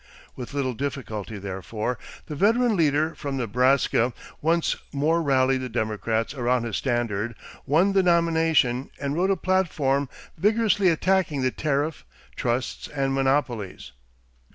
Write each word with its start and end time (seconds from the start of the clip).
With 0.35 0.55
little 0.55 0.73
difficulty, 0.73 1.37
therefore, 1.37 1.99
the 2.25 2.33
veteran 2.35 2.75
leader 2.75 3.13
from 3.13 3.37
Nebraska 3.37 4.13
once 4.41 4.75
more 4.91 5.21
rallied 5.21 5.61
the 5.61 5.69
Democrats 5.69 6.33
around 6.33 6.63
his 6.63 6.75
standard, 6.75 7.35
won 7.67 7.93
the 7.93 8.01
nomination, 8.01 8.89
and 8.99 9.13
wrote 9.15 9.29
a 9.29 9.35
platform 9.37 10.09
vigorously 10.39 10.89
attacking 10.89 11.43
the 11.43 11.51
tariff, 11.51 12.03
trusts, 12.35 12.87
and 12.87 13.13
monopolies. 13.13 13.91